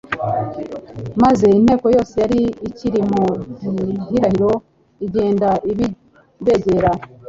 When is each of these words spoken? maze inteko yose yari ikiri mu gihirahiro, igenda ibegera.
maze 1.23 1.45
inteko 1.59 1.85
yose 1.95 2.13
yari 2.23 2.39
ikiri 2.67 2.99
mu 3.11 3.23
gihirahiro, 3.59 4.51
igenda 5.05 5.49
ibegera. 6.41 6.91